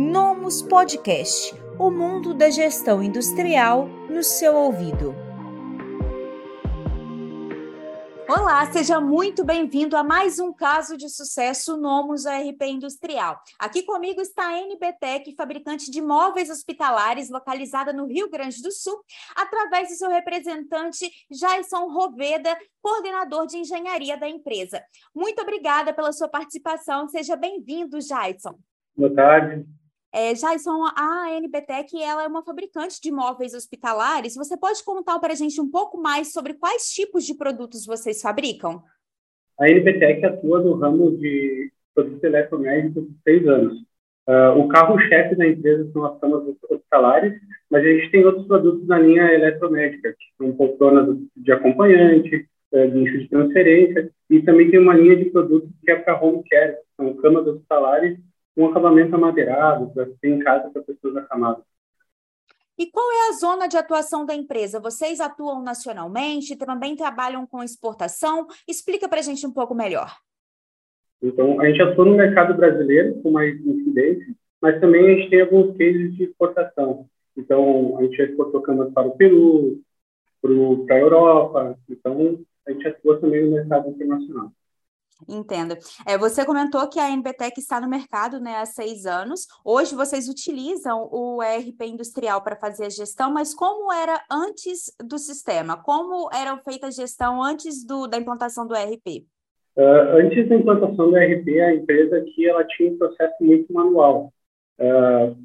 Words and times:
Nomus 0.00 0.62
Podcast 0.62 1.52
o 1.76 1.90
mundo 1.90 2.32
da 2.32 2.48
gestão 2.50 3.02
industrial 3.02 3.88
no 4.08 4.22
seu 4.22 4.54
ouvido. 4.54 5.12
Olá, 8.28 8.64
seja 8.70 9.00
muito 9.00 9.44
bem-vindo 9.44 9.96
a 9.96 10.04
mais 10.04 10.38
um 10.38 10.52
caso 10.52 10.96
de 10.96 11.08
sucesso 11.08 11.76
Nomus 11.76 12.26
ARP 12.26 12.62
Industrial. 12.62 13.40
Aqui 13.58 13.82
comigo 13.82 14.20
está 14.20 14.46
a 14.46 14.60
NBTEC, 14.60 15.34
fabricante 15.34 15.90
de 15.90 16.00
móveis 16.00 16.48
hospitalares, 16.48 17.28
localizada 17.28 17.92
no 17.92 18.06
Rio 18.06 18.30
Grande 18.30 18.62
do 18.62 18.70
Sul, 18.70 19.02
através 19.34 19.88
de 19.88 19.96
seu 19.96 20.10
representante 20.10 21.10
Jason 21.28 21.88
Roveda, 21.88 22.56
coordenador 22.80 23.48
de 23.48 23.56
engenharia 23.56 24.16
da 24.16 24.28
empresa. 24.28 24.80
Muito 25.12 25.42
obrigada 25.42 25.92
pela 25.92 26.12
sua 26.12 26.28
participação, 26.28 27.08
seja 27.08 27.34
bem-vindo, 27.34 27.98
Jason. 27.98 28.56
Boa 28.96 29.12
tarde. 29.12 29.77
É, 30.12 30.32
Jason, 30.32 30.84
a 30.96 31.38
NBTEC 31.38 32.02
ela 32.02 32.24
é 32.24 32.26
uma 32.26 32.42
fabricante 32.42 33.00
de 33.00 33.10
móveis 33.10 33.52
hospitalares. 33.52 34.34
Você 34.34 34.56
pode 34.56 34.82
contar 34.82 35.18
para 35.18 35.32
a 35.34 35.36
gente 35.36 35.60
um 35.60 35.70
pouco 35.70 36.00
mais 36.00 36.32
sobre 36.32 36.54
quais 36.54 36.88
tipos 36.90 37.24
de 37.24 37.34
produtos 37.34 37.84
vocês 37.84 38.22
fabricam? 38.22 38.82
A 39.60 39.68
NBTEC 39.68 40.24
atua 40.24 40.60
no 40.60 40.74
ramo 40.74 41.16
de 41.16 41.70
produtos 41.94 42.22
eletromédicos 42.22 43.04
há 43.04 43.22
seis 43.22 43.46
anos. 43.46 43.78
Uh, 44.26 44.58
o 44.58 44.68
carro-chefe 44.68 45.34
da 45.34 45.46
empresa 45.46 45.90
são 45.92 46.04
as 46.04 46.20
camas 46.20 46.42
hospitalares, 46.70 47.40
mas 47.70 47.84
a 47.84 47.88
gente 47.88 48.10
tem 48.10 48.24
outros 48.24 48.46
produtos 48.46 48.86
na 48.86 48.98
linha 48.98 49.32
eletromédica, 49.32 50.12
que 50.12 50.24
são 50.36 50.52
poltronas 50.52 51.18
de 51.36 51.50
acompanhante, 51.50 52.46
uh, 52.72 52.90
guincho 52.90 53.18
de 53.18 53.28
transferência, 53.28 54.10
e 54.30 54.42
também 54.42 54.70
tem 54.70 54.78
uma 54.78 54.94
linha 54.94 55.16
de 55.16 55.26
produtos 55.26 55.70
que 55.82 55.90
é 55.90 55.96
para 55.96 56.22
home 56.22 56.44
care, 56.48 56.76
são 56.96 57.14
camas 57.14 57.46
hospitalares 57.46 58.18
um 58.58 58.66
acabamento 58.66 59.14
amadeirado, 59.14 59.90
para 59.90 60.06
ter 60.20 60.30
em 60.30 60.40
casa 60.40 60.68
para 60.70 60.82
pessoas 60.82 61.16
acamadas. 61.16 61.64
E 62.76 62.86
qual 62.90 63.10
é 63.10 63.28
a 63.28 63.32
zona 63.32 63.66
de 63.66 63.76
atuação 63.76 64.26
da 64.26 64.34
empresa? 64.34 64.78
Vocês 64.78 65.20
atuam 65.20 65.62
nacionalmente, 65.62 66.56
também 66.56 66.94
trabalham 66.94 67.46
com 67.46 67.62
exportação? 67.62 68.46
Explica 68.68 69.08
para 69.08 69.20
a 69.20 69.22
gente 69.22 69.46
um 69.46 69.52
pouco 69.52 69.74
melhor. 69.74 70.16
Então, 71.20 71.60
a 71.60 71.66
gente 71.66 71.82
atua 71.82 72.04
no 72.04 72.16
mercado 72.16 72.54
brasileiro 72.54 73.20
com 73.20 73.32
mais 73.32 73.58
incidência, 73.66 74.32
mas 74.60 74.80
também 74.80 75.06
a 75.06 75.18
gente 75.18 75.30
tem 75.30 75.40
alguns 75.40 75.76
cases 75.76 76.14
de 76.16 76.24
exportação. 76.24 77.08
Então, 77.36 77.96
a 77.98 78.02
gente 78.02 78.16
já 78.16 78.24
exportou 78.24 78.60
camas 78.62 78.92
para 78.92 79.08
o 79.08 79.16
Peru, 79.16 79.80
para 80.40 80.96
a 80.96 81.00
Europa, 81.00 81.78
então 81.88 82.38
a 82.66 82.72
gente 82.72 82.86
atua 82.86 83.20
também 83.20 83.44
no 83.44 83.56
mercado 83.56 83.88
internacional. 83.88 84.52
Entendo. 85.26 85.74
É, 86.06 86.16
você 86.16 86.44
comentou 86.44 86.88
que 86.88 87.00
a 87.00 87.10
NBTEC 87.10 87.58
está 87.58 87.80
no 87.80 87.88
mercado 87.88 88.38
né, 88.38 88.56
há 88.56 88.66
seis 88.66 89.04
anos. 89.04 89.46
Hoje 89.64 89.94
vocês 89.94 90.28
utilizam 90.28 91.08
o 91.10 91.42
ERP 91.42 91.82
industrial 91.82 92.42
para 92.42 92.56
fazer 92.56 92.86
a 92.86 92.90
gestão, 92.90 93.32
mas 93.32 93.54
como 93.54 93.92
era 93.92 94.20
antes 94.30 94.94
do 95.02 95.18
sistema? 95.18 95.76
Como 95.82 96.30
era 96.32 96.56
feita 96.58 96.86
a 96.86 96.90
gestão 96.90 97.42
antes 97.42 97.84
do, 97.84 98.06
da 98.06 98.16
implantação 98.16 98.66
do 98.66 98.76
ERP? 98.76 99.26
Uh, 99.76 99.82
ah, 99.82 100.16
antes 100.16 100.48
da 100.48 100.54
implantação 100.54 101.10
do 101.10 101.16
ERP, 101.16 101.48
a 101.60 101.74
empresa 101.74 102.18
aqui 102.18 102.48
ela 102.48 102.64
tinha 102.64 102.92
um 102.92 102.98
processo 102.98 103.36
muito 103.40 103.72
manual. 103.72 104.32
Uh, 104.78 105.36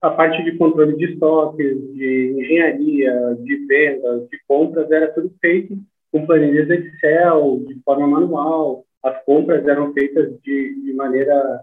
a 0.00 0.10
parte 0.10 0.42
de 0.44 0.56
controle 0.56 0.96
de 0.96 1.12
estoques, 1.12 1.94
de 1.94 2.36
engenharia, 2.38 3.36
de 3.40 3.56
vendas, 3.66 4.28
de 4.28 4.40
compras, 4.46 4.90
era 4.90 5.12
tudo 5.12 5.32
feito 5.40 5.76
com 6.12 6.26
planilhas 6.26 6.70
Excel, 6.70 7.64
de 7.66 7.80
forma 7.82 8.06
manual 8.06 8.84
as 9.02 9.24
compras 9.24 9.66
eram 9.66 9.92
feitas 9.92 10.38
de, 10.42 10.82
de 10.82 10.92
maneira 10.92 11.62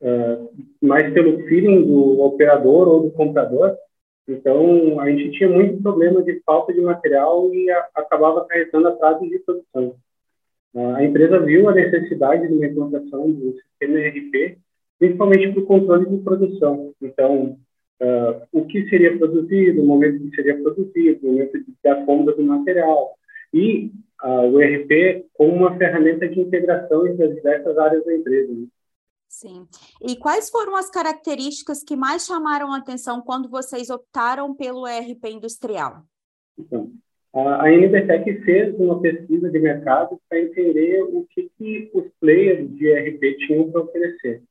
uh, 0.00 0.50
mais 0.82 1.12
pelo 1.12 1.42
feeling 1.46 1.86
do 1.86 2.20
operador 2.22 2.88
ou 2.88 3.02
do 3.02 3.10
comprador. 3.10 3.76
Então, 4.28 4.98
a 4.98 5.08
gente 5.08 5.38
tinha 5.38 5.48
muito 5.48 5.80
problema 5.80 6.22
de 6.22 6.40
falta 6.44 6.72
de 6.72 6.80
material 6.80 7.52
e 7.54 7.70
a, 7.70 7.86
acabava 7.94 8.40
acarretando 8.40 8.88
atrasos 8.88 9.28
de 9.28 9.38
produção. 9.40 9.94
Uh, 10.74 10.94
a 10.96 11.04
empresa 11.04 11.38
viu 11.38 11.68
a 11.68 11.74
necessidade 11.74 12.48
de 12.48 12.54
uma 12.54 12.66
implantação 12.66 13.30
do 13.30 13.54
sistema 13.54 13.98
ERP, 14.00 14.58
principalmente 14.98 15.52
para 15.52 15.62
o 15.62 15.66
controle 15.66 16.06
de 16.06 16.18
produção. 16.18 16.92
Então, 17.00 17.58
uh, 18.02 18.42
o 18.52 18.66
que 18.66 18.88
seria 18.88 19.16
produzido, 19.16 19.82
o 19.82 19.86
momento 19.86 20.18
que 20.18 20.34
seria 20.34 20.60
produzido, 20.60 21.20
o 21.22 21.32
momento 21.32 21.58
da 21.84 22.04
compra 22.04 22.34
do 22.34 22.42
material. 22.42 23.14
E 23.54 23.92
uh, 24.24 24.50
o 24.50 24.60
ERP 24.60 25.26
como 25.34 25.54
uma 25.54 25.76
ferramenta 25.76 26.28
de 26.28 26.40
integração 26.40 27.06
entre 27.06 27.24
as 27.24 27.34
diversas 27.34 27.76
áreas 27.78 28.04
da 28.04 28.14
empresa. 28.14 28.52
Né? 28.52 28.66
Sim. 29.28 29.66
E 30.00 30.16
quais 30.16 30.48
foram 30.48 30.76
as 30.76 30.90
características 30.90 31.82
que 31.82 31.96
mais 31.96 32.24
chamaram 32.24 32.72
a 32.72 32.78
atenção 32.78 33.20
quando 33.20 33.48
vocês 33.48 33.90
optaram 33.90 34.54
pelo 34.54 34.86
ERP 34.86 35.26
industrial? 35.26 36.02
Então, 36.58 36.90
a 37.34 37.70
NBTEC 37.70 38.40
fez 38.44 38.74
uma 38.80 38.98
pesquisa 39.00 39.50
de 39.50 39.58
mercado 39.58 40.18
para 40.28 40.40
entender 40.40 41.02
o 41.02 41.26
que, 41.28 41.50
que 41.58 41.90
os 41.92 42.06
players 42.18 42.70
de 42.76 42.86
ERP 42.88 43.36
tinham 43.46 43.70
para 43.70 43.82
oferecer. 43.82 44.42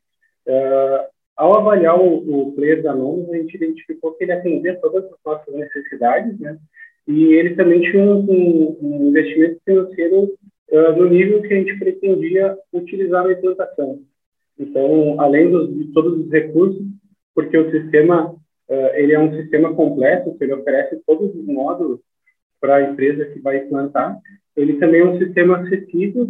Uh, 0.45 1.15
ao 1.35 1.57
avaliar 1.57 1.99
o, 1.99 2.49
o 2.49 2.51
player 2.53 2.83
da 2.83 2.93
Nomus, 2.93 3.29
a 3.29 3.37
gente 3.37 3.55
identificou 3.55 4.13
que 4.13 4.23
ele 4.23 4.33
atendia 4.33 4.79
todas 4.79 5.03
as 5.05 5.19
nossas 5.25 5.53
necessidades, 5.53 6.39
né? 6.39 6.57
E 7.07 7.33
ele 7.33 7.55
também 7.55 7.81
tinha 7.81 8.03
um, 8.03 8.77
um 8.81 9.09
investimento 9.09 9.59
financeiro 9.63 10.33
uh, 10.71 10.91
no 10.97 11.09
nível 11.09 11.41
que 11.41 11.53
a 11.53 11.57
gente 11.57 11.77
pretendia 11.77 12.57
utilizar 12.73 13.25
na 13.25 13.33
implantação. 13.33 14.01
Então, 14.57 15.19
além 15.19 15.51
dos, 15.51 15.75
de 15.75 15.91
todos 15.93 16.25
os 16.25 16.31
recursos, 16.31 16.83
porque 17.33 17.57
o 17.57 17.69
sistema 17.69 18.31
uh, 18.31 18.95
ele 18.95 19.13
é 19.13 19.19
um 19.19 19.35
sistema 19.35 19.73
completo, 19.73 20.35
ele 20.39 20.53
oferece 20.53 20.99
todos 21.05 21.35
os 21.35 21.45
módulos 21.45 21.99
para 22.59 22.77
a 22.77 22.91
empresa 22.91 23.25
que 23.25 23.39
vai 23.39 23.57
implantar. 23.57 24.17
Ele 24.55 24.77
também 24.77 25.01
é 25.01 25.05
um 25.05 25.19
sistema 25.19 25.57
acessível 25.57 26.27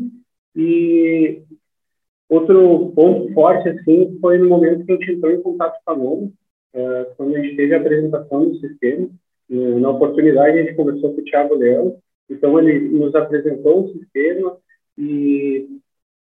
e 0.56 1.42
outro 2.28 2.92
ponto 2.96 3.32
forte 3.34 3.70
assim 3.70 4.18
foi 4.20 4.38
no 4.38 4.50
momento 4.50 4.86
que 4.86 4.92
a 4.92 4.96
gente 4.96 5.12
entrou 5.14 5.32
em 5.32 5.42
contato 5.42 5.80
com 5.86 5.92
a 5.92 5.96
Novo, 5.96 6.34
uh, 6.74 7.16
quando 7.16 7.36
a 7.36 7.40
gente 7.40 7.56
teve 7.56 7.74
a 7.74 7.78
apresentação 7.78 8.50
do 8.50 8.56
sistema 8.60 9.10
na 9.50 9.90
oportunidade, 9.90 10.60
a 10.60 10.64
gente 10.64 10.76
conversou 10.76 11.14
com 11.14 11.22
o 11.22 11.24
Thiago 11.24 11.56
Leão, 11.56 12.00
então 12.30 12.58
ele 12.60 12.90
nos 12.90 13.14
apresentou 13.14 13.86
o 13.86 13.94
sistema 13.94 14.58
e 14.98 15.68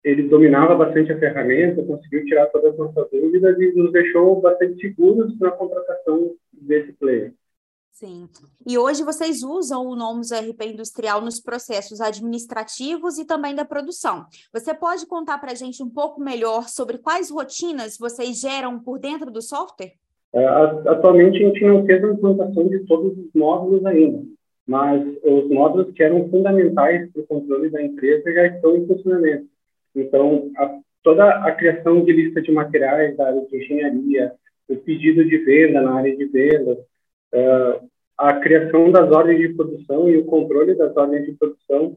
ele 0.03 0.23
dominava 0.23 0.75
bastante 0.75 1.11
a 1.11 1.19
ferramenta, 1.19 1.83
conseguiu 1.83 2.25
tirar 2.25 2.47
todas 2.47 2.73
as 2.73 2.77
nossas 2.77 3.09
dúvidas 3.09 3.57
e 3.59 3.71
nos 3.73 3.91
deixou 3.91 4.41
bastante 4.41 4.81
seguros 4.81 5.37
na 5.39 5.51
contratação 5.51 6.35
desse 6.51 6.91
player. 6.93 7.33
Sim. 7.91 8.27
E 8.67 8.75
hoje 8.75 9.03
vocês 9.03 9.43
usam 9.43 9.85
o 9.85 9.95
Nomus 9.95 10.31
RP 10.31 10.61
Industrial 10.63 11.21
nos 11.21 11.39
processos 11.39 12.01
administrativos 12.01 13.19
e 13.19 13.25
também 13.25 13.53
da 13.53 13.63
produção. 13.63 14.25
Você 14.51 14.73
pode 14.73 15.05
contar 15.05 15.37
para 15.37 15.51
a 15.51 15.55
gente 15.55 15.81
um 15.83 15.89
pouco 15.89 16.19
melhor 16.19 16.67
sobre 16.67 16.97
quais 16.97 17.29
rotinas 17.29 17.95
vocês 17.97 18.39
geram 18.39 18.79
por 18.79 18.97
dentro 18.97 19.29
do 19.29 19.43
software? 19.43 19.93
É, 20.33 20.45
atualmente, 20.45 21.37
a 21.37 21.47
gente 21.47 21.63
não 21.63 21.85
fez 21.85 22.03
a 22.03 22.11
implantação 22.11 22.67
de 22.67 22.79
todos 22.85 23.15
os 23.15 23.29
módulos 23.35 23.85
ainda, 23.85 24.23
mas 24.67 25.05
os 25.23 25.47
módulos 25.47 25.93
que 25.93 26.01
eram 26.01 26.27
fundamentais 26.29 27.11
para 27.11 27.21
o 27.21 27.27
controle 27.27 27.69
da 27.69 27.83
empresa 27.83 28.33
já 28.33 28.47
estão 28.47 28.75
em 28.75 28.87
funcionamento. 28.87 29.45
Então, 29.95 30.51
a, 30.57 30.79
toda 31.03 31.29
a 31.29 31.51
criação 31.51 32.03
de 32.03 32.11
lista 32.11 32.41
de 32.41 32.51
materiais 32.51 33.15
da 33.15 33.27
área 33.27 33.45
de 33.45 33.57
engenharia, 33.57 34.33
o 34.67 34.75
pedido 34.77 35.23
de 35.23 35.37
venda 35.37 35.81
na 35.81 35.97
área 35.97 36.15
de 36.15 36.25
venda, 36.25 36.79
uh, 37.33 37.89
a 38.17 38.33
criação 38.39 38.91
das 38.91 39.11
ordens 39.11 39.39
de 39.39 39.53
produção 39.53 40.09
e 40.09 40.17
o 40.17 40.25
controle 40.25 40.73
das 40.73 40.97
ordens 40.97 41.27
de 41.27 41.33
produção 41.33 41.95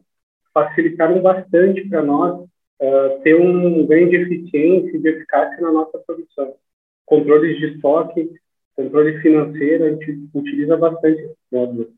facilitaram 0.52 1.22
bastante 1.22 1.88
para 1.88 2.02
nós 2.02 2.38
uh, 2.42 3.20
ter 3.22 3.40
um 3.40 3.86
ganho 3.86 4.10
de 4.10 4.16
eficiência 4.16 4.94
e 4.94 4.98
de 4.98 5.08
eficácia 5.08 5.58
na 5.62 5.72
nossa 5.72 5.98
produção 6.06 6.54
controles 7.06 7.56
de 7.58 7.74
estoque, 7.74 8.30
controle 8.74 9.18
financeiro, 9.22 9.84
a 9.84 9.90
gente 9.90 10.28
utiliza 10.34 10.76
bastante 10.76 11.22
esse. 11.50 11.88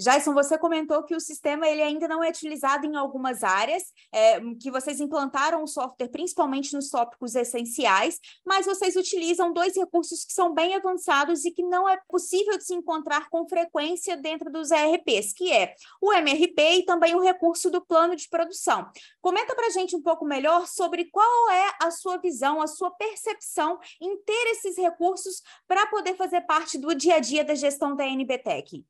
Jason, 0.00 0.32
você 0.32 0.56
comentou 0.56 1.02
que 1.02 1.14
o 1.14 1.20
sistema 1.20 1.68
ele 1.68 1.82
ainda 1.82 2.08
não 2.08 2.24
é 2.24 2.30
utilizado 2.30 2.86
em 2.86 2.96
algumas 2.96 3.44
áreas, 3.44 3.82
é, 4.10 4.40
que 4.58 4.70
vocês 4.70 4.98
implantaram 4.98 5.62
o 5.62 5.66
software 5.66 6.08
principalmente 6.08 6.72
nos 6.72 6.88
tópicos 6.88 7.34
essenciais, 7.34 8.18
mas 8.42 8.64
vocês 8.64 8.96
utilizam 8.96 9.52
dois 9.52 9.76
recursos 9.76 10.24
que 10.24 10.32
são 10.32 10.54
bem 10.54 10.74
avançados 10.74 11.44
e 11.44 11.50
que 11.50 11.62
não 11.62 11.86
é 11.86 11.98
possível 12.08 12.56
de 12.56 12.64
se 12.64 12.72
encontrar 12.72 13.28
com 13.28 13.46
frequência 13.46 14.16
dentro 14.16 14.50
dos 14.50 14.70
ERPs, 14.70 15.34
que 15.34 15.52
é 15.52 15.74
o 16.00 16.14
MRP 16.14 16.78
e 16.78 16.84
também 16.86 17.14
o 17.14 17.20
recurso 17.20 17.70
do 17.70 17.84
plano 17.84 18.16
de 18.16 18.26
produção. 18.26 18.90
Comenta 19.20 19.54
para 19.54 19.66
a 19.66 19.70
gente 19.70 19.94
um 19.94 20.00
pouco 20.00 20.24
melhor 20.24 20.66
sobre 20.66 21.10
qual 21.10 21.50
é 21.50 21.74
a 21.82 21.90
sua 21.90 22.16
visão, 22.16 22.62
a 22.62 22.66
sua 22.66 22.90
percepção 22.92 23.78
em 24.00 24.16
ter 24.22 24.52
esses 24.52 24.78
recursos 24.78 25.42
para 25.68 25.86
poder 25.88 26.16
fazer 26.16 26.40
parte 26.40 26.78
do 26.78 26.94
dia 26.94 27.16
a 27.16 27.20
dia 27.20 27.44
da 27.44 27.54
gestão 27.54 27.94
da 27.94 28.06
NBTEC. 28.06 28.82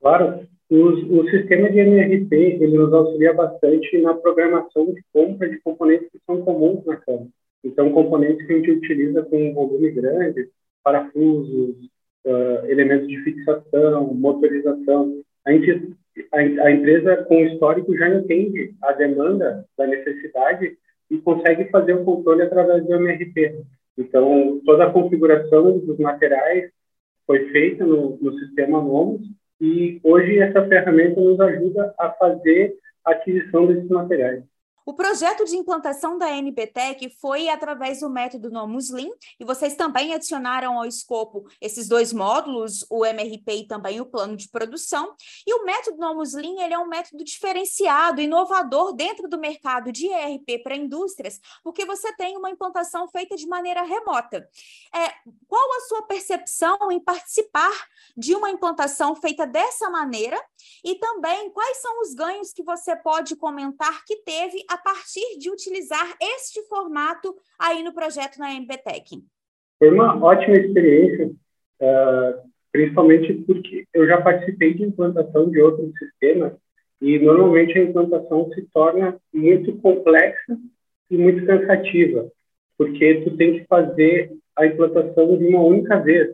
Claro, 0.00 0.46
os, 0.70 1.02
o 1.10 1.28
sistema 1.30 1.68
de 1.68 1.80
MRP 1.80 2.34
ele 2.34 2.78
nos 2.78 2.92
auxilia 2.92 3.34
bastante 3.34 3.98
na 3.98 4.14
programação 4.14 4.92
de 4.92 5.02
compra 5.12 5.48
de 5.48 5.58
componentes 5.60 6.08
que 6.10 6.20
são 6.24 6.42
comuns 6.42 6.84
na 6.86 6.96
câmera. 6.96 7.28
Então, 7.64 7.92
componentes 7.92 8.46
que 8.46 8.52
a 8.52 8.56
gente 8.56 8.70
utiliza 8.70 9.22
com 9.24 9.50
um 9.50 9.52
volume 9.52 9.90
grande, 9.90 10.48
parafusos, 10.82 11.76
uh, 12.24 12.66
elementos 12.66 13.08
de 13.08 13.18
fixação, 13.22 14.14
motorização. 14.14 15.20
A, 15.44 15.52
gente, 15.52 15.94
a, 16.32 16.38
a 16.38 16.70
empresa 16.70 17.16
com 17.24 17.44
histórico 17.44 17.94
já 17.96 18.08
entende 18.08 18.74
a 18.82 18.92
demanda 18.92 19.66
da 19.76 19.86
necessidade 19.86 20.78
e 21.10 21.18
consegue 21.18 21.64
fazer 21.70 21.94
o 21.94 22.04
controle 22.04 22.42
através 22.42 22.86
do 22.86 22.94
MRP. 22.94 23.60
Então, 23.98 24.60
toda 24.64 24.84
a 24.84 24.90
configuração 24.90 25.78
dos 25.78 25.98
materiais 25.98 26.70
foi 27.26 27.50
feita 27.50 27.84
no, 27.84 28.16
no 28.18 28.38
sistema 28.38 28.80
Nomos 28.80 29.20
e 29.60 30.00
hoje 30.02 30.38
essa 30.38 30.66
ferramenta 30.66 31.20
nos 31.20 31.38
ajuda 31.40 31.94
a 31.98 32.10
fazer 32.10 32.74
a 33.04 33.12
aquisição 33.12 33.66
desses 33.66 33.88
materiais. 33.88 34.42
O 34.86 34.94
projeto 34.94 35.44
de 35.44 35.56
implantação 35.56 36.16
da 36.16 36.30
NBTEC 36.30 37.10
foi 37.20 37.48
através 37.48 38.00
do 38.00 38.08
método 38.08 38.50
NomusLean, 38.50 39.10
e 39.38 39.44
vocês 39.44 39.74
também 39.74 40.14
adicionaram 40.14 40.78
ao 40.78 40.86
escopo 40.86 41.46
esses 41.60 41.86
dois 41.86 42.12
módulos, 42.12 42.84
o 42.88 43.04
MRP 43.04 43.52
e 43.52 43.66
também 43.66 44.00
o 44.00 44.06
plano 44.06 44.36
de 44.36 44.48
produção. 44.48 45.14
E 45.46 45.54
o 45.54 45.64
método 45.64 45.98
NomusLean 45.98 46.62
ele 46.62 46.74
é 46.74 46.78
um 46.78 46.88
método 46.88 47.22
diferenciado, 47.22 48.20
inovador 48.20 48.94
dentro 48.94 49.28
do 49.28 49.38
mercado 49.38 49.92
de 49.92 50.06
ERP 50.06 50.62
para 50.62 50.76
indústrias, 50.76 51.38
porque 51.62 51.84
você 51.84 52.12
tem 52.14 52.36
uma 52.36 52.50
implantação 52.50 53.06
feita 53.08 53.36
de 53.36 53.46
maneira 53.46 53.82
remota. 53.82 54.48
É, 54.94 55.12
qual 55.46 55.76
a 55.76 55.80
sua 55.88 56.02
percepção 56.02 56.90
em 56.90 57.00
participar 57.00 57.72
de 58.16 58.34
uma 58.34 58.50
implantação 58.50 59.14
feita 59.14 59.46
dessa 59.46 59.90
maneira? 59.90 60.42
E 60.84 60.94
também 60.96 61.50
quais 61.50 61.78
são 61.78 62.00
os 62.00 62.14
ganhos 62.14 62.52
que 62.52 62.62
você 62.62 62.96
pode 62.96 63.36
comentar 63.36 64.04
que 64.04 64.16
teve 64.16 64.64
a 64.70 64.78
partir 64.78 65.36
de 65.38 65.50
utilizar 65.50 66.16
este 66.22 66.62
formato 66.68 67.34
aí 67.58 67.82
no 67.82 67.92
projeto 67.92 68.38
na 68.38 68.54
MBTEC? 68.54 69.20
Foi 69.80 69.90
uma 69.90 70.16
ótima 70.24 70.56
experiência, 70.56 71.26
uh, 71.26 72.48
principalmente 72.70 73.34
porque 73.46 73.84
eu 73.92 74.06
já 74.06 74.22
participei 74.22 74.74
de 74.74 74.84
implantação 74.84 75.50
de 75.50 75.60
outros 75.60 75.90
sistemas 75.98 76.52
e 77.02 77.18
normalmente 77.18 77.76
a 77.76 77.82
implantação 77.82 78.48
se 78.52 78.62
torna 78.72 79.16
muito 79.34 79.76
complexa 79.78 80.56
e 81.10 81.16
muito 81.16 81.44
cansativa, 81.44 82.30
porque 82.78 83.22
tu 83.22 83.36
tem 83.36 83.58
que 83.58 83.66
fazer 83.66 84.30
a 84.54 84.66
implantação 84.66 85.36
de 85.36 85.46
uma 85.46 85.62
única 85.62 85.98
vez. 85.98 86.30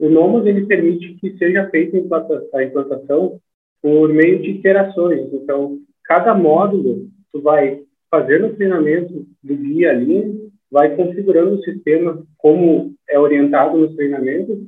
O 0.00 0.08
Nomos 0.08 0.46
ele 0.46 0.66
permite 0.66 1.14
que 1.14 1.36
seja 1.38 1.68
feita 1.70 1.96
a 2.54 2.64
implantação 2.64 3.40
por 3.80 4.08
meio 4.08 4.40
de 4.42 4.50
iterações. 4.50 5.32
Então, 5.32 5.78
cada 6.04 6.34
módulo 6.34 7.08
tu 7.32 7.40
vai 7.40 7.82
fazendo 8.10 8.46
o 8.46 8.54
treinamento 8.54 9.26
do 9.42 9.56
guia 9.56 9.90
ali, 9.90 10.50
vai 10.70 10.94
configurando 10.94 11.56
o 11.56 11.62
sistema 11.62 12.22
como 12.36 12.94
é 13.08 13.18
orientado 13.18 13.78
nos 13.78 13.94
treinamentos, 13.94 14.58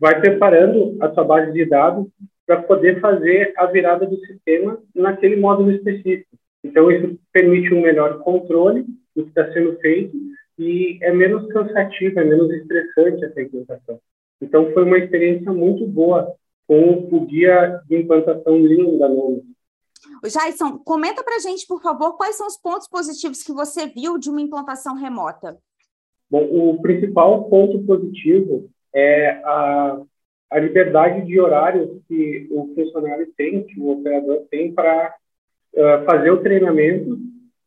vai 0.00 0.20
preparando 0.20 0.96
a 1.00 1.12
sua 1.12 1.24
base 1.24 1.52
de 1.52 1.64
dados 1.64 2.06
para 2.46 2.62
poder 2.62 3.00
fazer 3.00 3.52
a 3.56 3.66
virada 3.66 4.06
do 4.06 4.16
sistema 4.26 4.78
naquele 4.94 5.36
módulo 5.36 5.70
específico. 5.70 6.28
Então, 6.64 6.90
isso 6.90 7.18
permite 7.32 7.72
um 7.74 7.82
melhor 7.82 8.18
controle 8.20 8.84
do 9.14 9.24
que 9.24 9.28
está 9.28 9.52
sendo 9.52 9.76
feito 9.78 10.16
e 10.58 10.98
é 11.02 11.12
menos 11.12 11.46
cansativo, 11.52 12.18
é 12.18 12.24
menos 12.24 12.50
estressante 12.50 13.24
essa 13.24 13.42
implantação. 13.42 14.00
Então, 14.40 14.72
foi 14.72 14.84
uma 14.84 14.98
experiência 14.98 15.52
muito 15.52 15.86
boa 15.86 16.34
com 16.66 17.08
o 17.10 17.26
guia 17.26 17.80
de 17.88 17.96
implantação 17.96 18.60
Lean 18.60 18.98
da 18.98 19.08
NOMA. 19.08 19.40
Jason, 20.22 20.78
comenta 20.78 21.22
para 21.22 21.36
a 21.36 21.38
gente, 21.38 21.66
por 21.66 21.80
favor, 21.80 22.16
quais 22.16 22.36
são 22.36 22.46
os 22.46 22.56
pontos 22.56 22.88
positivos 22.88 23.42
que 23.42 23.52
você 23.52 23.86
viu 23.86 24.18
de 24.18 24.30
uma 24.30 24.40
implantação 24.40 24.94
remota? 24.94 25.56
Bom, 26.30 26.44
o 26.50 26.82
principal 26.82 27.44
ponto 27.44 27.82
positivo 27.84 28.68
é 28.94 29.30
a, 29.44 30.00
a 30.50 30.58
liberdade 30.58 31.24
de 31.24 31.40
horários 31.40 32.02
que 32.06 32.46
o 32.50 32.74
funcionário 32.74 33.32
tem, 33.36 33.64
que 33.64 33.80
o 33.80 33.90
operador 33.90 34.44
tem 34.50 34.72
para 34.72 35.14
uh, 35.74 36.04
fazer 36.04 36.30
o 36.30 36.42
treinamento 36.42 37.18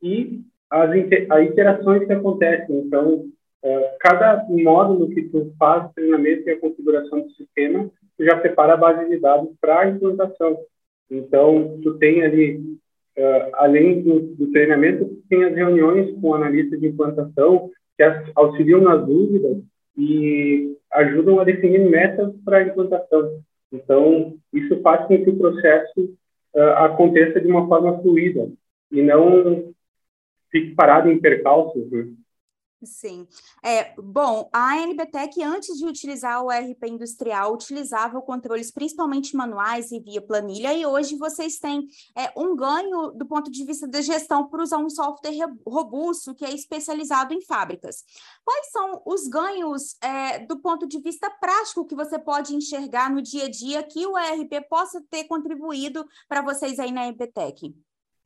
e 0.01 0.41
as, 0.69 0.89
as 1.29 1.43
interações 1.43 2.05
que 2.05 2.13
acontecem. 2.13 2.79
Então, 2.79 3.25
uh, 3.63 3.97
cada 3.99 4.45
módulo 4.49 5.09
que 5.09 5.23
tu 5.23 5.53
faz 5.57 5.91
treinamento 5.93 6.47
e 6.47 6.51
a 6.51 6.59
configuração 6.59 7.21
do 7.21 7.31
sistema, 7.31 7.89
tu 8.17 8.25
já 8.25 8.37
prepara 8.37 8.73
a 8.73 8.77
base 8.77 9.09
de 9.09 9.19
dados 9.19 9.49
para 9.59 9.79
a 9.79 9.89
implantação. 9.89 10.57
Então, 11.11 11.77
tu 11.83 11.95
tem 11.95 12.23
ali, 12.23 12.57
uh, 13.17 13.49
além 13.55 14.01
do, 14.01 14.21
do, 14.35 14.51
treinamento, 14.51 15.21
tem 15.29 15.43
as 15.43 15.53
reuniões 15.53 16.09
com 16.21 16.33
analistas 16.33 16.79
de 16.79 16.87
implantação 16.87 17.69
que 17.97 18.03
auxiliam 18.33 18.79
nas 18.79 19.05
dúvidas 19.05 19.57
e 19.97 20.73
ajudam 20.93 21.39
a 21.39 21.43
definir 21.43 21.79
metas 21.89 22.33
para 22.45 22.59
a 22.59 22.63
implantação. 22.63 23.41
Então, 23.71 24.35
isso 24.53 24.81
faz 24.81 25.05
com 25.05 25.21
que 25.21 25.29
o 25.29 25.37
processo 25.37 26.01
uh, 26.55 26.59
aconteça 26.77 27.41
de 27.41 27.47
uma 27.47 27.67
forma 27.67 28.01
fluida 28.01 28.49
e 28.89 29.01
não 29.01 29.73
fique 30.49 30.73
parado 30.75 31.11
em 31.11 31.19
percalços. 31.19 31.91
Né? 31.91 32.07
Sim. 32.83 33.27
É, 33.63 33.93
bom, 34.01 34.49
a 34.51 34.75
NBTEC, 34.75 35.43
antes 35.43 35.77
de 35.77 35.85
utilizar 35.85 36.43
o 36.43 36.49
RP 36.49 36.87
industrial, 36.87 37.53
utilizava 37.53 38.19
controles 38.21 38.71
principalmente 38.71 39.35
manuais 39.35 39.91
e 39.91 39.99
via 39.99 40.19
planilha, 40.19 40.73
e 40.73 40.83
hoje 40.83 41.15
vocês 41.15 41.59
têm 41.59 41.87
é, 42.17 42.31
um 42.35 42.55
ganho 42.55 43.11
do 43.11 43.25
ponto 43.27 43.51
de 43.51 43.63
vista 43.65 43.87
da 43.87 44.01
gestão 44.01 44.47
por 44.47 44.59
usar 44.59 44.79
um 44.79 44.89
software 44.89 45.31
robusto 45.65 46.33
que 46.33 46.43
é 46.43 46.51
especializado 46.51 47.35
em 47.35 47.41
fábricas. 47.41 48.03
Quais 48.43 48.71
são 48.71 49.03
os 49.05 49.27
ganhos 49.27 49.95
é, 50.01 50.39
do 50.39 50.59
ponto 50.59 50.87
de 50.87 50.99
vista 50.99 51.29
prático 51.29 51.85
que 51.85 51.93
você 51.93 52.17
pode 52.17 52.55
enxergar 52.55 53.11
no 53.11 53.21
dia 53.21 53.45
a 53.45 53.49
dia 53.49 53.83
que 53.83 54.07
o 54.07 54.17
ERP 54.17 54.67
possa 54.67 54.99
ter 55.07 55.25
contribuído 55.25 56.03
para 56.27 56.41
vocês 56.41 56.79
aí 56.79 56.91
na 56.91 57.05
NBTEC? 57.05 57.75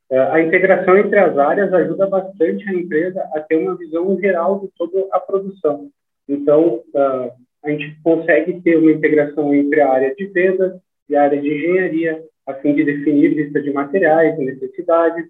É, 0.10 0.20
a 0.20 0.42
integração 0.42 0.98
entre 0.98 1.18
as 1.18 1.38
áreas 1.38 1.74
ajuda 1.74 2.08
bastante 2.08 2.68
a 2.70 2.74
empresa 2.74 3.22
a 3.34 3.40
ter 3.40 3.56
uma 3.56 3.76
visão 3.76 4.20
geral 4.20 4.60
de 4.60 4.70
toda 4.78 5.08
a 5.12 5.20
produção. 5.20 5.90
Então, 6.30 6.84
uh, 6.94 7.32
a 7.64 7.70
gente 7.72 7.98
consegue 8.04 8.62
ter 8.62 8.78
uma 8.78 8.92
integração 8.92 9.54
entre 9.54 9.82
a 9.82 9.92
área 9.92 10.14
de 10.14 10.28
vendas 10.28 10.80
e 11.10 11.16
a 11.16 11.24
área 11.24 11.42
de 11.42 11.48
engenharia, 11.48 12.24
a 12.46 12.54
fim 12.56 12.76
de 12.76 12.84
definir 12.84 13.30
lista 13.30 13.60
de 13.62 13.72
materiais 13.72 14.38
e 14.38 14.46
necessidades. 14.46 15.26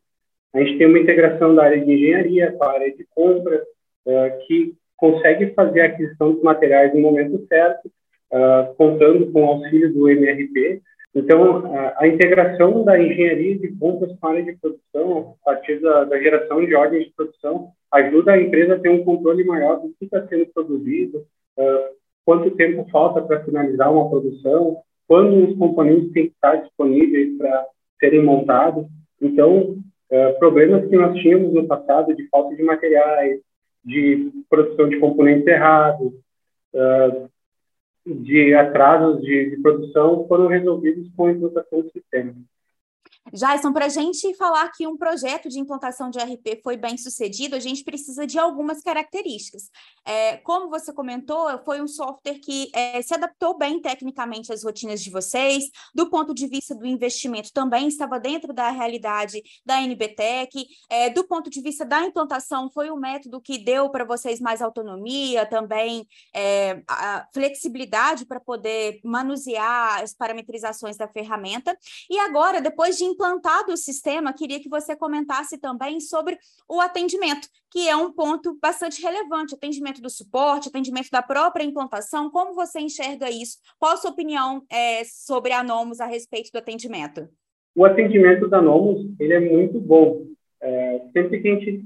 A 0.53 0.59
gente 0.59 0.77
tem 0.77 0.87
uma 0.87 0.99
integração 0.99 1.55
da 1.55 1.63
área 1.63 1.83
de 1.83 1.93
engenharia 1.93 2.51
com 2.51 2.63
a 2.65 2.73
área 2.73 2.93
de 2.93 3.05
compra, 3.15 3.63
uh, 4.05 4.45
que 4.45 4.73
consegue 4.97 5.53
fazer 5.53 5.81
a 5.81 5.85
aquisição 5.85 6.33
dos 6.33 6.43
materiais 6.43 6.93
no 6.93 7.01
momento 7.01 7.45
certo, 7.47 7.89
contando 8.77 9.31
com 9.31 9.43
o 9.43 9.45
auxílio 9.45 9.93
do 9.93 10.09
MRP, 10.09 10.81
então, 11.15 11.73
a, 11.73 12.03
a, 12.03 12.07
integração 12.09 12.83
da 12.83 13.01
engenharia 13.01 13.57
de 13.57 13.69
compras 13.77 14.11
com 14.19 14.27
a 14.27 14.31
área 14.31 14.43
de 14.43 14.57
produção, 14.57 15.37
a 15.41 15.45
partir 15.45 15.79
da, 15.79 16.03
da, 16.03 16.19
geração 16.19 16.65
de 16.65 16.75
ordens 16.75 17.05
de 17.05 17.13
produção, 17.13 17.71
ajuda 17.89 18.33
a 18.33 18.41
empresa 18.41 18.75
a 18.75 18.79
ter 18.79 18.89
um 18.89 19.05
controle 19.05 19.45
maior 19.45 19.79
do 19.79 19.93
que 19.97 20.03
está 20.03 20.27
sendo 20.27 20.45
produzido, 20.47 21.19
uh, 21.57 21.95
quanto 22.25 22.51
tempo 22.51 22.85
falta 22.91 23.21
para 23.21 23.45
finalizar 23.45 23.93
uma 23.93 24.09
produção, 24.09 24.81
quando 25.07 25.51
os 25.51 25.57
componentes 25.57 26.11
têm 26.11 26.25
que 26.25 26.33
estar 26.33 26.57
disponíveis 26.57 27.37
para 27.37 27.65
serem 27.97 28.21
montados. 28.21 28.85
Então, 29.21 29.77
uh, 30.11 30.37
problemas 30.37 30.85
que 30.89 30.97
nós 30.97 31.17
tínhamos 31.19 31.53
no 31.53 31.65
passado 31.65 32.13
de 32.13 32.27
falta 32.27 32.53
de 32.57 32.63
materiais, 32.63 33.39
de 33.85 34.31
produção 34.49 34.89
de 34.89 34.99
componentes 34.99 35.47
errados, 35.47 36.11
uh, 36.73 37.29
de 38.05 38.53
atrasos 38.53 39.21
de, 39.21 39.49
de, 39.49 39.57
produção 39.61 40.27
foram 40.27 40.47
resolvidos 40.47 41.09
com 41.15 41.25
a 41.25 41.31
implantação 41.31 41.81
do 41.81 41.91
sistema. 41.91 42.35
Jason, 43.33 43.73
para 43.73 43.85
a 43.85 43.89
gente 43.89 44.33
falar 44.35 44.71
que 44.71 44.85
um 44.85 44.95
projeto 44.95 45.49
de 45.49 45.59
implantação 45.59 46.09
de 46.09 46.19
RP 46.19 46.61
foi 46.63 46.77
bem 46.77 46.97
sucedido, 46.97 47.55
a 47.55 47.59
gente 47.59 47.83
precisa 47.83 48.25
de 48.27 48.37
algumas 48.37 48.81
características. 48.81 49.69
É, 50.05 50.37
como 50.37 50.69
você 50.69 50.93
comentou, 50.93 51.47
foi 51.63 51.81
um 51.81 51.87
software 51.87 52.39
que 52.39 52.69
é, 52.73 53.01
se 53.01 53.13
adaptou 53.13 53.57
bem 53.57 53.81
tecnicamente 53.81 54.53
às 54.53 54.63
rotinas 54.63 55.01
de 55.01 55.09
vocês, 55.09 55.65
do 55.93 56.09
ponto 56.09 56.33
de 56.33 56.47
vista 56.47 56.75
do 56.75 56.85
investimento 56.85 57.51
também 57.51 57.87
estava 57.87 58.19
dentro 58.19 58.53
da 58.53 58.69
realidade 58.69 59.41
da 59.65 59.81
NBTEC, 59.81 60.67
é, 60.89 61.09
do 61.09 61.23
ponto 61.23 61.49
de 61.49 61.61
vista 61.61 61.85
da 61.85 62.01
implantação, 62.03 62.69
foi 62.69 62.91
um 62.91 62.97
método 62.97 63.41
que 63.41 63.57
deu 63.57 63.89
para 63.89 64.05
vocês 64.05 64.39
mais 64.39 64.61
autonomia, 64.61 65.45
também 65.45 66.07
é, 66.33 66.81
flexibilidade 67.33 68.25
para 68.25 68.39
poder 68.39 68.99
manusear 69.03 70.03
as 70.03 70.13
parametrizações 70.13 70.97
da 70.97 71.07
ferramenta. 71.07 71.75
E 72.09 72.19
agora, 72.19 72.61
depois 72.61 72.97
de 72.97 73.05
implantado 73.15 73.71
o 73.71 73.77
sistema, 73.77 74.33
queria 74.33 74.59
que 74.59 74.69
você 74.69 74.95
comentasse 74.95 75.57
também 75.57 75.99
sobre 76.01 76.37
o 76.69 76.81
atendimento, 76.81 77.47
que 77.71 77.87
é 77.87 77.95
um 77.95 78.11
ponto 78.11 78.57
bastante 78.61 79.01
relevante, 79.01 79.55
atendimento 79.55 80.01
do 80.01 80.09
suporte, 80.09 80.67
atendimento 80.67 81.09
da 81.09 81.21
própria 81.21 81.63
implantação, 81.63 82.29
como 82.29 82.53
você 82.53 82.79
enxerga 82.81 83.29
isso? 83.29 83.57
Qual 83.79 83.93
a 83.93 83.97
sua 83.97 84.11
opinião 84.11 84.63
é, 84.69 85.03
sobre 85.05 85.53
a 85.53 85.63
Nomus 85.63 86.01
a 86.01 86.05
respeito 86.05 86.51
do 86.51 86.59
atendimento? 86.59 87.27
O 87.73 87.85
atendimento 87.85 88.47
da 88.47 88.61
Nomus, 88.61 89.09
ele 89.19 89.33
é 89.33 89.39
muito 89.39 89.79
bom. 89.79 90.25
É, 90.61 91.01
sempre 91.13 91.41
que 91.41 91.47
a 91.47 91.55
gente 91.55 91.85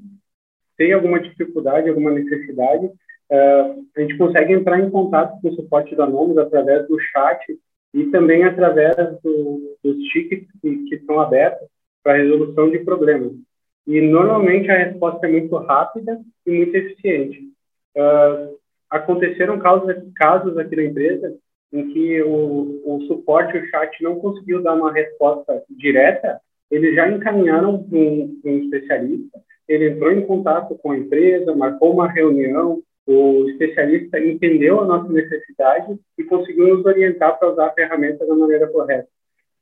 tem 0.78 0.94
alguma 0.94 1.20
dificuldade, 1.20 1.90
alguma 1.90 2.10
necessidade, 2.10 2.86
uh, 2.86 3.86
a 3.98 4.02
gente 4.02 4.18
consegue 4.18 4.54
entrar 4.54 4.80
em 4.80 4.90
contato 4.90 5.40
com 5.42 5.50
o 5.50 5.56
suporte 5.56 5.94
da 5.94 6.08
Nomos 6.08 6.38
através 6.38 6.88
do 6.88 6.98
chat 7.00 7.60
e 7.94 8.06
também 8.08 8.44
através 8.44 8.96
do, 9.22 9.78
dos 9.84 9.98
tickets 10.10 10.48
que, 10.62 10.86
que 10.86 10.96
estão 10.96 11.20
abertos 11.20 11.68
para 12.04 12.18
resolução 12.18 12.70
de 12.70 12.80
problemas. 12.80 13.34
E 13.88 14.00
normalmente 14.02 14.70
a 14.70 14.78
resposta 14.78 15.28
é 15.28 15.32
muito 15.32 15.56
rápida 15.58 16.20
e 16.46 16.52
muito 16.52 16.76
eficiente. 16.76 17.40
Uh, 17.96 18.58
aconteceram 18.90 19.60
casos, 19.60 19.96
casos 20.16 20.58
aqui 20.58 20.76
na 20.76 20.84
empresa 20.84 21.36
em 21.72 21.94
que 21.94 22.22
o, 22.24 22.82
o 22.86 23.02
suporte, 23.08 23.58
o 23.58 23.66
chat, 23.68 24.02
não 24.02 24.20
conseguiu 24.20 24.62
dar 24.62 24.74
uma 24.74 24.92
resposta 24.92 25.64
direta, 25.70 26.40
eles 26.70 26.96
já 26.96 27.10
encaminharam 27.10 27.84
para 27.84 27.98
um, 27.98 28.40
um, 28.44 28.58
especialista, 28.64 29.40
ele 29.68 29.90
entrou 29.90 30.12
em 30.12 30.26
contato 30.26 30.76
com 30.82 30.92
a 30.92 30.98
empresa, 30.98 31.56
marcou 31.56 31.94
uma 31.94 32.12
reunião, 32.12 32.82
o 33.12 33.50
especialista 33.50 34.20
entendeu 34.20 34.82
a 34.82 34.86
nossa 34.86 35.12
necessidade 35.12 35.98
e 36.16 36.24
conseguiu 36.24 36.78
nos 36.78 36.86
orientar 36.86 37.40
para 37.40 37.52
usar 37.52 37.68
a 37.68 37.74
ferramenta 37.74 38.24
da 38.24 38.36
maneira 38.36 38.68
correta. 38.68 39.08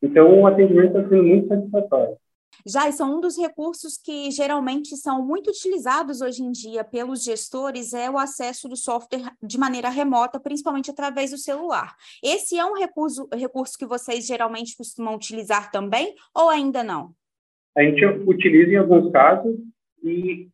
Então, 0.02 0.42
o 0.42 0.46
atendimento 0.46 0.98
está 0.98 1.08
sendo 1.08 1.24
muito 1.24 1.48
satisfatório. 1.48 2.18
Já 2.66 2.92
são 2.92 3.18
um 3.18 3.22
dos 3.22 3.38
recursos 3.38 3.98
que 3.98 4.30
geralmente 4.32 4.98
são 4.98 5.26
muito 5.26 5.50
utilizados 5.50 6.20
hoje 6.20 6.44
em 6.44 6.52
dia 6.52 6.84
pelos 6.84 7.24
gestores 7.24 7.94
é 7.94 8.10
o 8.10 8.18
acesso 8.18 8.68
do 8.68 8.76
software 8.76 9.32
de 9.42 9.58
maneira 9.58 9.88
remota, 9.88 10.40
principalmente 10.42 10.92
através 10.92 11.32
do 11.32 11.38
celular. 11.38 11.96
Esse 12.22 12.58
é 12.58 12.66
um 12.66 12.74
recurso, 12.74 13.30
recurso 13.34 13.78
que 13.78 13.86
vocês 13.86 14.26
geralmente 14.26 14.76
costumam 14.76 15.16
utilizar 15.16 15.72
também 15.72 16.16
ou 16.36 16.50
ainda 16.50 16.84
não? 16.84 17.12
A 17.78 17.84
gente 17.84 18.04
utiliza 18.06 18.72
em 18.72 18.78
alguns 18.78 19.10
casos 19.12 19.56
e 20.04 20.50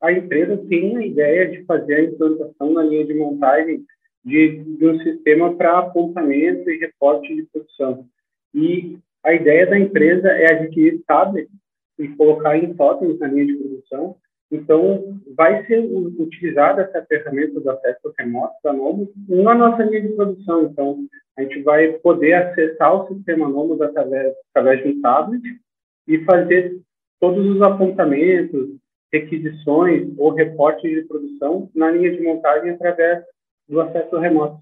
a 0.00 0.12
empresa 0.12 0.56
tem 0.68 0.96
a 0.96 1.06
ideia 1.06 1.48
de 1.48 1.64
fazer 1.64 1.94
a 1.94 2.04
implantação 2.04 2.72
na 2.72 2.82
linha 2.82 3.04
de 3.04 3.14
montagem 3.14 3.84
de, 4.24 4.62
de 4.76 4.86
um 4.86 4.98
sistema 5.00 5.54
para 5.54 5.78
apontamento 5.78 6.70
e 6.70 6.78
reporte 6.78 7.34
de 7.34 7.44
produção. 7.44 8.06
E 8.54 8.98
a 9.24 9.32
ideia 9.32 9.66
da 9.66 9.78
empresa 9.78 10.28
é 10.28 10.52
adquirir 10.52 11.02
tablets 11.06 11.50
e 11.98 12.08
colocar 12.08 12.56
em 12.56 12.74
totens 12.74 13.18
na 13.18 13.26
linha 13.26 13.46
de 13.46 13.56
produção. 13.56 14.16
Então, 14.50 15.20
vai 15.36 15.66
ser 15.66 15.80
utilizada 15.80 16.82
essa 16.82 17.04
ferramenta 17.04 17.60
do 17.60 17.70
acesso 17.70 18.14
remoto 18.18 18.54
da 18.64 18.72
Nomos 18.72 19.08
na 19.28 19.54
nossa 19.54 19.82
linha 19.82 20.02
de 20.02 20.08
produção. 20.14 20.64
Então, 20.64 20.98
a 21.36 21.42
gente 21.42 21.62
vai 21.62 21.92
poder 21.98 22.34
acessar 22.34 22.94
o 22.94 23.14
sistema 23.14 23.48
Nomos 23.48 23.80
através, 23.80 24.32
através 24.50 24.82
de 24.82 24.90
um 24.90 25.00
tablet 25.02 25.42
e 26.06 26.24
fazer 26.24 26.80
todos 27.20 27.44
os 27.46 27.60
apontamentos, 27.60 28.70
requisições 29.12 30.08
ou 30.18 30.32
reportes 30.32 30.90
de 30.90 31.02
produção 31.02 31.70
na 31.74 31.90
linha 31.90 32.10
de 32.10 32.22
montagem 32.22 32.70
através 32.70 33.24
do 33.68 33.80
acesso 33.80 34.18
remoto. 34.18 34.60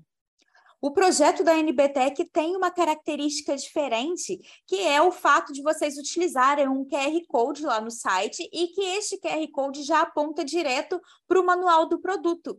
O 0.80 0.92
projeto 0.92 1.42
da 1.42 1.54
NBTEC 1.54 2.26
tem 2.30 2.54
uma 2.54 2.70
característica 2.70 3.56
diferente, 3.56 4.38
que 4.66 4.76
é 4.86 5.00
o 5.00 5.10
fato 5.10 5.52
de 5.52 5.62
vocês 5.62 5.96
utilizarem 5.96 6.68
um 6.68 6.84
QR 6.84 7.18
Code 7.26 7.64
lá 7.64 7.80
no 7.80 7.90
site 7.90 8.48
e 8.52 8.68
que 8.68 8.82
este 8.96 9.18
QR 9.18 9.44
Code 9.50 9.82
já 9.82 10.02
aponta 10.02 10.44
direto 10.44 11.00
para 11.26 11.40
o 11.40 11.46
manual 11.46 11.88
do 11.88 11.98
produto. 11.98 12.58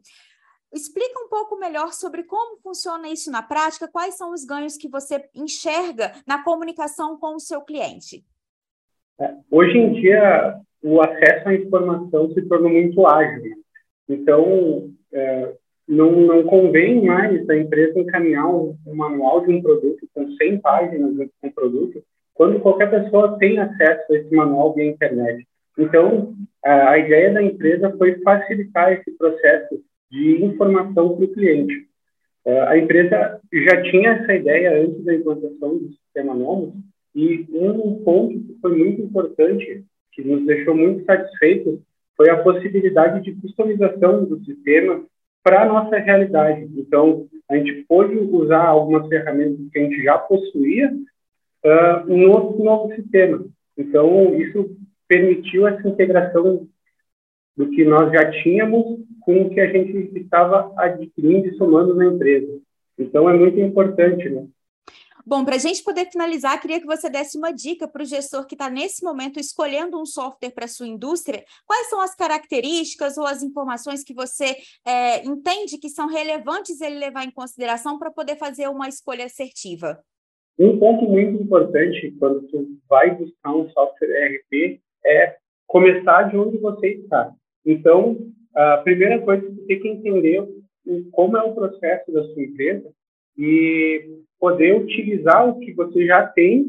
Explica 0.73 1.17
um 1.23 1.29
pouco 1.29 1.57
melhor 1.57 1.93
sobre 1.93 2.23
como 2.23 2.57
funciona 2.57 3.07
isso 3.07 3.31
na 3.31 3.41
prática, 3.41 3.87
quais 3.87 4.17
são 4.17 4.31
os 4.31 4.43
ganhos 4.43 4.75
que 4.75 4.89
você 4.89 5.29
enxerga 5.33 6.11
na 6.27 6.43
comunicação 6.43 7.17
com 7.17 7.35
o 7.35 7.39
seu 7.39 7.61
cliente. 7.61 8.25
É, 9.19 9.33
hoje 9.49 9.77
em 9.77 9.93
dia, 9.93 10.59
o 10.83 11.01
acesso 11.01 11.49
à 11.49 11.55
informação 11.55 12.31
se 12.33 12.41
tornou 12.43 12.69
muito 12.69 13.05
ágil. 13.05 13.55
Então, 14.07 14.89
é, 15.13 15.53
não, 15.87 16.11
não 16.11 16.43
convém 16.43 17.03
mais 17.03 17.49
a 17.49 17.57
empresa 17.57 17.99
encaminhar 17.99 18.47
um, 18.47 18.75
um, 18.85 18.95
manual 18.95 19.45
de 19.45 19.53
um 19.53 19.61
produto 19.61 20.07
com 20.13 20.29
100 20.31 20.59
páginas 20.59 21.15
de 21.15 21.29
um 21.43 21.51
produto, 21.51 22.03
quando 22.33 22.59
qualquer 22.59 22.89
pessoa 22.89 23.37
tem 23.39 23.57
acesso 23.59 24.13
a 24.13 24.17
esse 24.17 24.35
manual 24.35 24.73
via 24.73 24.85
internet. 24.85 25.45
Então, 25.77 26.33
a, 26.63 26.91
a 26.91 26.97
ideia 26.99 27.33
da 27.33 27.41
empresa 27.41 27.95
foi 27.97 28.19
facilitar 28.21 28.93
esse 28.93 29.11
processo 29.17 29.81
de 30.11 30.43
informação 30.43 31.15
para 31.15 31.25
o 31.25 31.33
cliente. 31.33 31.87
Uh, 32.45 32.61
a 32.67 32.77
empresa 32.77 33.39
já 33.51 33.81
tinha 33.83 34.11
essa 34.11 34.33
ideia 34.33 34.81
antes 34.81 35.03
da 35.03 35.13
implantação 35.13 35.77
do 35.77 35.89
sistema 35.89 36.33
Nomos, 36.33 36.73
e 37.13 37.47
um 37.51 38.03
ponto 38.03 38.39
que 38.39 38.57
foi 38.61 38.77
muito 38.77 39.01
importante, 39.01 39.83
que 40.17 40.27
nos 40.27 40.43
deixou 40.47 40.75
muito 40.75 41.05
satisfeitos, 41.05 41.79
foi 42.15 42.31
a 42.31 42.41
possibilidade 42.41 43.21
de 43.21 43.39
customização 43.39 44.25
do 44.25 44.43
sistema 44.43 45.05
para 45.43 45.61
a 45.61 45.65
nossa 45.67 45.95
realidade. 45.97 46.67
Então, 46.75 47.27
a 47.47 47.55
gente 47.55 47.85
pôde 47.87 48.17
usar 48.17 48.65
algumas 48.65 49.07
ferramentas 49.07 49.59
que 49.71 49.77
a 49.77 49.83
gente 49.83 50.03
já 50.03 50.17
possuía 50.17 50.91
uh, 50.91 52.07
no 52.07 52.63
novo 52.63 52.93
sistema. 52.95 53.45
Então, 53.77 54.35
isso 54.35 54.75
permitiu 55.07 55.67
essa 55.67 55.87
integração 55.87 56.67
do 57.55 57.69
que 57.69 57.85
nós 57.85 58.11
já 58.11 58.31
tínhamos 58.43 58.99
com 59.21 59.43
o 59.43 59.49
que 59.51 59.59
a 59.59 59.71
gente 59.71 60.17
estava 60.17 60.73
adquirindo 60.77 61.47
e 61.47 61.57
somando 61.57 61.93
na 61.93 62.07
empresa. 62.07 62.59
Então, 62.97 63.29
é 63.29 63.33
muito 63.33 63.59
importante, 63.59 64.27
né? 64.27 64.47
Bom, 65.29 65.43
para 65.43 65.55
a 65.55 65.59
gente 65.59 65.83
poder 65.83 66.05
finalizar, 66.09 66.57
queria 66.61 66.79
que 66.79 66.85
você 66.85 67.09
desse 67.09 67.37
uma 67.37 67.51
dica 67.51 67.85
para 67.85 68.01
o 68.01 68.05
gestor 68.05 68.47
que 68.47 68.55
está 68.55 68.69
nesse 68.69 69.03
momento 69.03 69.41
escolhendo 69.41 69.99
um 69.99 70.05
software 70.05 70.51
para 70.51 70.69
sua 70.69 70.87
indústria. 70.87 71.43
Quais 71.65 71.89
são 71.89 71.99
as 71.99 72.15
características 72.15 73.17
ou 73.17 73.25
as 73.25 73.43
informações 73.43 74.05
que 74.05 74.13
você 74.13 74.55
é, 74.85 75.25
entende 75.25 75.79
que 75.79 75.89
são 75.89 76.07
relevantes 76.07 76.79
ele 76.79 76.97
levar 76.97 77.25
em 77.25 77.31
consideração 77.31 77.99
para 77.99 78.09
poder 78.09 78.37
fazer 78.37 78.69
uma 78.69 78.87
escolha 78.87 79.25
assertiva? 79.25 79.99
Um 80.57 80.79
ponto 80.79 81.03
muito 81.09 81.43
importante 81.43 82.15
quando 82.17 82.47
tu 82.47 82.77
vai 82.87 83.13
buscar 83.13 83.53
um 83.53 83.69
software 83.71 84.07
ERP 84.07 84.79
é 85.05 85.35
começar 85.67 86.23
de 86.29 86.37
onde 86.37 86.57
você 86.57 87.01
está. 87.01 87.33
Então, 87.65 88.15
a 88.55 88.77
primeira 88.77 89.19
coisa 89.19 89.45
que 89.45 89.55
você 89.55 89.65
tem 89.65 89.79
que 89.81 89.89
entender 89.89 90.47
como 91.11 91.35
é 91.35 91.43
o 91.43 91.53
processo 91.53 92.13
da 92.13 92.23
sua 92.23 92.43
empresa 92.43 92.89
e 93.37 94.17
poder 94.39 94.75
utilizar 94.81 95.47
o 95.47 95.59
que 95.59 95.73
você 95.73 96.05
já 96.05 96.25
tem 96.27 96.65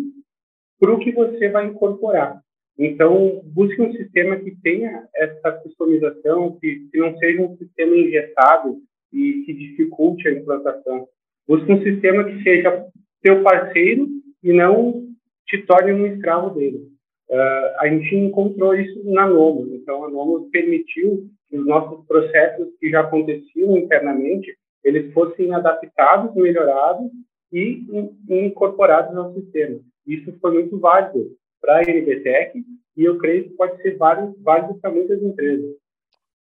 para 0.79 0.93
o 0.93 0.99
que 0.99 1.13
você 1.13 1.49
vai 1.49 1.67
incorporar. 1.67 2.41
Então, 2.79 3.43
busque 3.45 3.81
um 3.83 3.93
sistema 3.93 4.37
que 4.37 4.55
tenha 4.63 5.09
essa 5.17 5.51
customização, 5.53 6.57
que, 6.61 6.89
que 6.91 6.99
não 6.99 7.17
seja 7.19 7.43
um 7.43 7.57
sistema 7.57 7.97
engessado 7.97 8.79
e 9.13 9.43
que 9.45 9.53
dificulte 9.53 10.29
a 10.29 10.33
implantação. 10.33 11.09
Busque 11.47 11.73
um 11.73 11.83
sistema 11.83 12.23
que 12.25 12.43
seja 12.45 12.87
seu 13.25 13.43
parceiro 13.43 14.07
e 14.45 14.53
não 14.53 15.09
te 15.47 15.59
torne 15.67 15.93
um 15.93 16.07
escravo 16.07 16.51
dele. 16.51 16.87
Uh, 17.29 17.81
a 17.81 17.89
gente 17.89 18.15
encontrou 18.15 18.75
isso 18.75 19.03
na 19.11 19.27
Nomos. 19.27 19.73
Então, 19.73 20.05
a 20.05 20.11
Nomos 20.11 20.49
permitiu 20.51 21.27
que 21.49 21.59
os 21.59 21.67
nossos 21.67 22.07
processos 22.07 22.69
que 22.79 22.91
já 22.91 23.01
aconteciam 23.01 23.77
internamente, 23.77 24.57
eles 24.89 25.13
fossem 25.13 25.55
adaptados, 25.55 26.35
melhorados 26.35 27.11
e 27.53 27.85
incorporados 28.29 29.17
ao 29.17 29.35
sistema. 29.35 29.81
Isso 30.07 30.33
foi 30.41 30.53
muito 30.55 30.79
válido 30.79 31.37
para 31.61 31.79
a 31.79 31.83
NBTEC 31.83 32.65
e 32.97 33.05
eu 33.05 33.19
creio 33.19 33.45
que 33.45 33.51
pode 33.51 33.81
ser 33.83 33.97
válido, 33.97 34.35
válido 34.41 34.75
para 34.81 34.91
muitas 34.91 35.23
empresas. 35.23 35.77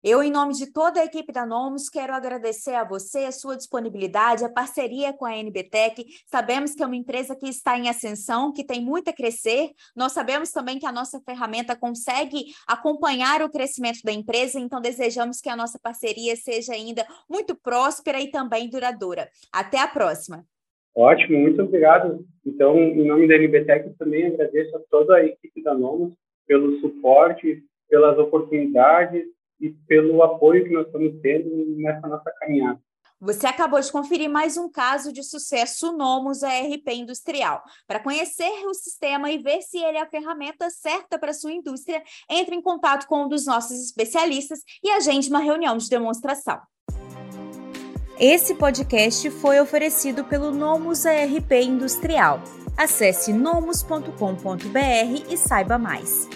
Eu, 0.08 0.22
em 0.22 0.30
nome 0.30 0.54
de 0.54 0.72
toda 0.72 1.02
a 1.02 1.06
equipe 1.06 1.34
da 1.34 1.48
Nomos, 1.48 1.90
quero 1.90 2.14
agradecer 2.14 2.76
a 2.76 2.84
você, 2.84 3.26
a 3.26 3.32
sua 3.32 3.58
disponibilidade, 3.58 4.46
a 4.46 4.50
parceria 4.50 5.12
com 5.12 5.26
a 5.26 5.32
NBTEC. 5.32 6.06
Sabemos 6.28 6.76
que 6.76 6.84
é 6.84 6.86
uma 6.86 6.96
empresa 6.96 7.36
que 7.36 7.48
está 7.50 7.76
em 7.76 7.90
ascensão, 7.90 8.54
que 8.54 8.64
tem 8.64 8.80
muito 8.80 9.10
a 9.10 9.14
crescer. 9.14 9.72
Nós 9.96 10.12
sabemos 10.12 10.52
também 10.52 10.78
que 10.78 10.86
a 10.86 10.92
nossa 10.92 11.20
ferramenta 11.22 11.76
consegue 11.76 12.54
acompanhar 12.68 13.42
o 13.42 13.50
crescimento 13.50 14.02
da 14.04 14.12
empresa, 14.12 14.60
então 14.60 14.80
desejamos 14.80 15.42
que 15.42 15.50
a 15.50 15.56
nossa 15.56 15.80
parceria 15.80 16.36
seja 16.36 16.74
ainda 16.74 17.04
muito 17.28 17.56
próspera 17.56 18.22
e 18.22 18.30
também 18.30 18.70
duradoura. 18.70 19.28
Até 19.52 19.80
a 19.80 19.88
próxima! 19.88 20.46
Ótimo, 20.94 21.40
muito 21.40 21.64
obrigado. 21.64 22.24
Então, 22.46 22.78
em 22.78 23.08
nome 23.08 23.28
da 23.28 23.40
NBTEC, 23.40 23.98
também 23.98 24.28
agradeço 24.28 24.78
a 24.78 24.82
toda 24.88 25.16
a 25.16 25.26
equipe 25.26 25.64
da 25.64 25.74
Nomos 25.74 26.14
pelo 26.46 26.80
suporte, 26.80 27.64
pelas 27.90 28.20
oportunidades 28.20 29.34
e 29.60 29.72
pelo 29.88 30.22
apoio 30.24 30.64
que 30.64 30.74
nós 30.74 30.86
estamos 30.86 31.14
tendo 31.22 31.50
nessa 31.78 32.08
nossa 32.08 32.32
caminhada. 32.40 32.80
Você 33.20 33.48
acabou 33.48 33.80
de 33.80 33.92
conferir 33.92 34.30
mais 34.30 34.58
um 34.58 34.70
caso 34.70 35.12
de 35.12 35.24
sucesso 35.24 35.96
Nomos 35.96 36.44
ARP 36.44 36.88
Industrial. 36.90 37.64
Para 37.88 38.00
conhecer 38.00 38.52
o 38.68 38.74
sistema 38.74 39.32
e 39.32 39.38
ver 39.38 39.62
se 39.62 39.78
ele 39.78 39.98
é 39.98 40.02
a 40.02 40.10
ferramenta 40.10 40.70
certa 40.70 41.18
para 41.18 41.34
sua 41.34 41.54
indústria, 41.54 42.04
entre 42.30 42.56
em 42.56 42.62
contato 42.62 43.08
com 43.08 43.24
um 43.24 43.30
dos 43.30 43.46
nossos 43.46 43.80
especialistas 43.84 44.60
e 44.84 44.92
agende 44.92 45.30
uma 45.30 45.40
reunião 45.40 45.78
de 45.78 45.90
demonstração. 45.90 46.60
Esse 48.20 48.56
podcast 48.56 49.30
foi 49.30 49.60
oferecido 49.60 50.24
pelo 50.26 50.52
Nomus 50.52 51.06
ARP 51.06 51.52
Industrial. 51.52 52.42
Acesse 52.78 53.32
nomus.com.br 53.34 54.10
e 55.30 55.38
saiba 55.38 55.78
mais. 55.78 56.30